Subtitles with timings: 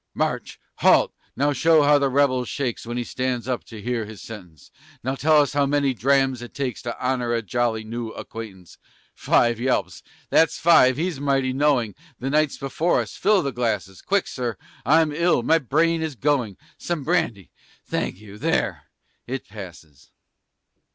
[0.15, 0.59] March!
[0.79, 1.13] Halt!
[1.35, 4.71] Now show how the rebel shakes When he stands up to hear his sentence.
[5.03, 8.79] Now tell us how many drams it takes To honor a jolly new acquaintance.
[9.13, 10.01] Five yelps,
[10.31, 11.93] that's five; he's mighty knowing!
[12.17, 14.01] The night's before us, fill the glasses!
[14.01, 14.57] Quick, Sir!
[14.87, 16.57] I'm ill, my brain is going!
[16.79, 17.51] Some brandy,
[17.85, 18.85] thank you, there!
[19.27, 20.09] it passes!